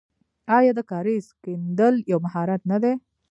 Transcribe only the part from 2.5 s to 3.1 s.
نه دی؟